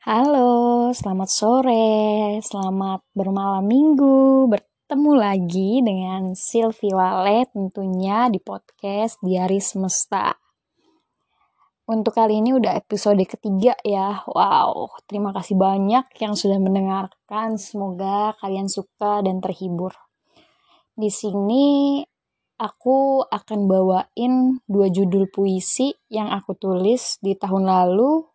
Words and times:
Halo, 0.00 0.88
selamat 0.96 1.28
sore, 1.28 2.40
selamat 2.40 3.04
bermalam 3.12 3.60
minggu. 3.60 4.48
Bertemu 4.48 5.12
lagi 5.12 5.84
dengan 5.84 6.32
Sylvie 6.32 6.96
Wale 6.96 7.44
tentunya 7.52 8.32
di 8.32 8.40
podcast 8.40 9.20
Diari 9.20 9.60
Semesta. 9.60 10.32
Untuk 11.84 12.16
kali 12.16 12.40
ini 12.40 12.56
udah 12.56 12.80
episode 12.80 13.20
ketiga 13.28 13.76
ya. 13.84 14.24
Wow, 14.24 14.88
terima 15.04 15.36
kasih 15.36 15.60
banyak 15.60 16.08
yang 16.16 16.32
sudah 16.32 16.56
mendengarkan. 16.56 17.60
Semoga 17.60 18.32
kalian 18.40 18.72
suka 18.72 19.20
dan 19.20 19.44
terhibur. 19.44 19.92
Di 20.96 21.12
sini 21.12 22.00
aku 22.56 23.20
akan 23.28 23.60
bawain 23.68 24.64
dua 24.64 24.88
judul 24.88 25.28
puisi 25.28 25.92
yang 26.08 26.32
aku 26.32 26.56
tulis 26.56 27.20
di 27.20 27.36
tahun 27.36 27.68
lalu 27.68 28.29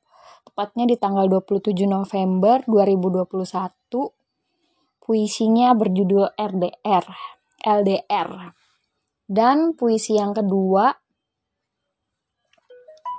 tepatnya 0.56 0.88
di 0.88 0.96
tanggal 0.96 1.28
27 1.28 1.84
November 1.84 2.64
2021. 2.64 3.28
Puisinya 5.04 5.76
berjudul 5.76 6.32
RDR, 6.32 7.06
LDR. 7.60 8.56
Dan 9.28 9.76
puisi 9.76 10.16
yang 10.16 10.32
kedua, 10.32 10.96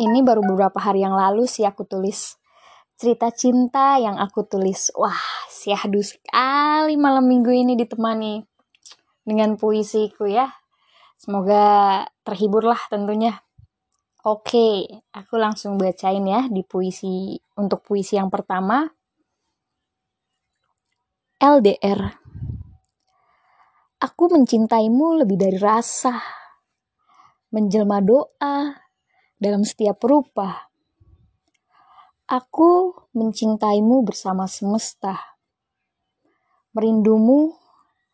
ini 0.00 0.24
baru 0.24 0.40
beberapa 0.48 0.80
hari 0.80 1.04
yang 1.04 1.12
lalu 1.12 1.44
sih 1.44 1.68
aku 1.68 1.84
tulis. 1.84 2.40
Cerita 2.96 3.28
cinta 3.28 4.00
yang 4.00 4.16
aku 4.16 4.48
tulis. 4.48 4.88
Wah, 4.96 5.20
syahdu 5.52 6.00
sekali 6.00 6.96
malam 6.96 7.28
minggu 7.28 7.52
ini 7.52 7.76
ditemani 7.76 8.40
dengan 9.28 9.60
puisiku 9.60 10.24
ya. 10.24 10.48
Semoga 11.20 12.00
terhibur 12.24 12.64
lah 12.64 12.80
tentunya. 12.88 13.45
Oke, 14.26 14.82
aku 15.14 15.38
langsung 15.38 15.78
bacain 15.78 16.26
ya 16.26 16.50
di 16.50 16.66
puisi 16.66 17.38
untuk 17.62 17.86
puisi 17.86 18.18
yang 18.18 18.26
pertama. 18.26 18.82
LDR. 21.38 22.02
Aku 24.02 24.26
mencintaimu 24.26 25.22
lebih 25.22 25.38
dari 25.38 25.54
rasa. 25.62 26.18
Menjelma 27.54 28.02
doa 28.02 28.74
dalam 29.38 29.62
setiap 29.62 30.02
rupa. 30.02 30.74
Aku 32.26 32.98
mencintaimu 33.14 34.02
bersama 34.02 34.50
semesta. 34.50 35.38
Merindumu 36.74 37.54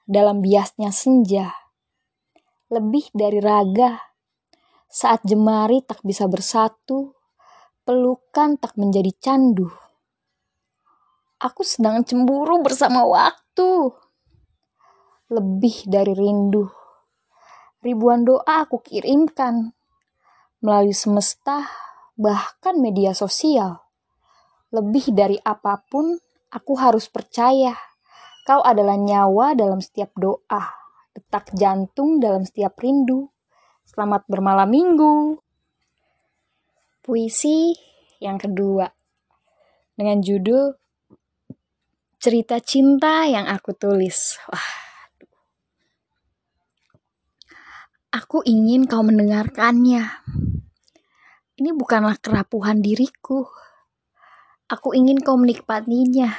dalam 0.05 0.45
biasnya 0.45 0.93
senja. 0.93 1.57
Lebih 2.69 3.09
dari 3.17 3.41
raga 3.41 4.12
saat 4.93 5.25
jemari 5.25 5.81
tak 5.81 6.05
bisa 6.05 6.29
bersatu, 6.29 7.17
pelukan 7.89 8.61
tak 8.61 8.77
menjadi 8.77 9.09
candu. 9.17 9.73
Aku 11.41 11.65
sedang 11.65 12.05
cemburu 12.05 12.61
bersama 12.61 13.01
waktu. 13.09 13.89
Lebih 15.33 15.89
dari 15.89 16.13
rindu. 16.13 16.69
Ribuan 17.81 18.29
doa 18.29 18.69
aku 18.69 18.85
kirimkan 18.85 19.73
melalui 20.61 20.93
semesta, 20.93 21.65
bahkan 22.15 22.77
media 22.77 23.17
sosial. 23.17 23.81
Lebih 24.77 25.17
dari 25.17 25.41
apa 25.41 25.81
pun, 25.89 26.21
aku 26.53 26.73
harus 26.77 27.09
percaya 27.09 27.73
kau 28.45 28.61
adalah 28.61 29.01
nyawa 29.01 29.55
dalam 29.57 29.81
setiap 29.81 30.13
doa, 30.19 30.63
detak 31.17 31.55
jantung 31.57 32.19
dalam 32.19 32.45
setiap 32.45 32.77
rindu 32.77 33.33
Selamat 33.83 34.23
bermalam 34.31 34.71
minggu. 34.71 35.43
Puisi 37.03 37.75
yang 38.23 38.39
kedua 38.39 38.87
dengan 39.99 40.23
judul 40.23 40.79
Cerita 42.23 42.63
Cinta 42.63 43.27
yang 43.27 43.51
aku 43.51 43.75
tulis. 43.75 44.39
Wah. 44.47 44.71
Aku 48.15 48.47
ingin 48.47 48.87
kau 48.87 49.03
mendengarkannya. 49.03 50.07
Ini 51.59 51.71
bukanlah 51.75 52.15
kerapuhan 52.23 52.79
diriku. 52.79 53.43
Aku 54.71 54.95
ingin 54.95 55.19
kau 55.19 55.35
menikmatinya. 55.35 56.31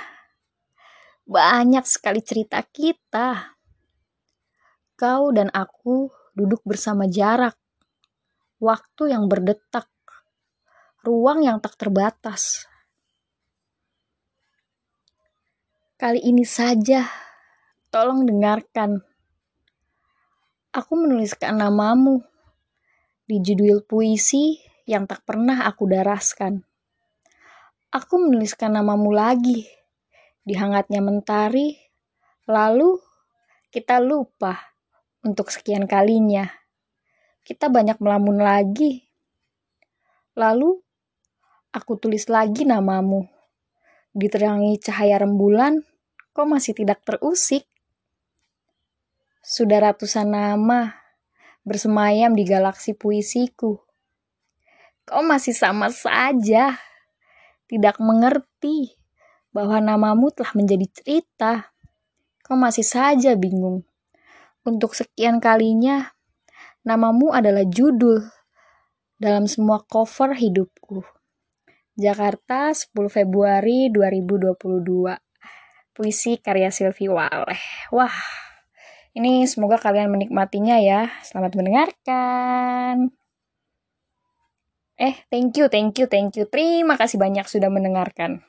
Banyak 1.28 1.84
sekali 1.84 2.24
cerita 2.24 2.64
kita. 2.64 3.60
Kau 4.96 5.36
dan 5.36 5.52
aku 5.52 6.23
duduk 6.34 6.66
bersama 6.66 7.06
jarak, 7.06 7.54
waktu 8.58 9.14
yang 9.14 9.30
berdetak, 9.30 9.90
ruang 11.06 11.46
yang 11.46 11.62
tak 11.62 11.78
terbatas. 11.78 12.66
Kali 15.94 16.20
ini 16.26 16.42
saja, 16.44 17.06
tolong 17.94 18.26
dengarkan. 18.26 18.98
Aku 20.74 20.98
menuliskan 20.98 21.62
namamu 21.62 22.26
di 23.30 23.38
judul 23.40 23.86
puisi 23.86 24.58
yang 24.90 25.06
tak 25.06 25.22
pernah 25.22 25.70
aku 25.70 25.86
daraskan. 25.86 26.66
Aku 27.94 28.18
menuliskan 28.18 28.74
namamu 28.74 29.14
lagi 29.14 29.70
di 30.42 30.58
hangatnya 30.58 30.98
mentari, 30.98 31.78
lalu 32.50 32.98
kita 33.70 34.02
lupa 34.02 34.73
untuk 35.24 35.50
sekian 35.50 35.88
kalinya. 35.88 36.52
Kita 37.44 37.72
banyak 37.72 37.98
melamun 38.04 38.44
lagi. 38.44 39.08
Lalu, 40.36 40.80
aku 41.72 41.96
tulis 41.96 42.28
lagi 42.28 42.68
namamu. 42.68 43.28
Diterangi 44.14 44.78
cahaya 44.84 45.24
rembulan, 45.24 45.82
kok 46.36 46.48
masih 46.48 46.76
tidak 46.76 47.02
terusik? 47.08 47.66
Sudah 49.44 49.92
ratusan 49.92 50.32
nama 50.32 50.96
bersemayam 51.64 52.36
di 52.36 52.44
galaksi 52.44 52.96
puisiku. 52.96 53.80
Kau 55.04 55.20
masih 55.20 55.52
sama 55.52 55.92
saja, 55.92 56.80
tidak 57.68 58.00
mengerti 58.00 58.96
bahwa 59.52 59.84
namamu 59.84 60.32
telah 60.32 60.56
menjadi 60.56 60.88
cerita. 60.88 61.76
Kau 62.44 62.56
masih 62.56 62.88
saja 62.88 63.36
bingung 63.36 63.84
untuk 64.64 64.96
sekian 64.96 65.44
kalinya, 65.44 66.16
namamu 66.88 67.36
adalah 67.36 67.68
judul 67.68 68.24
dalam 69.20 69.48
semua 69.48 69.84
cover 69.84 70.36
hidupku. 70.36 71.04
Jakarta 71.94 72.74
10 72.74 72.90
Februari 73.12 73.92
2022. 73.94 75.14
Puisi 75.94 76.42
karya 76.42 76.74
Sylvie 76.74 77.12
Waleh. 77.12 77.62
Wah, 77.94 78.18
ini 79.14 79.46
semoga 79.46 79.78
kalian 79.78 80.10
menikmatinya 80.10 80.82
ya. 80.82 81.14
Selamat 81.22 81.54
mendengarkan. 81.54 83.14
Eh, 84.98 85.16
thank 85.30 85.54
you, 85.60 85.70
thank 85.70 85.94
you, 86.02 86.10
thank 86.10 86.34
you. 86.34 86.50
Terima 86.50 86.98
kasih 86.98 87.22
banyak 87.22 87.46
sudah 87.46 87.70
mendengarkan. 87.70 88.42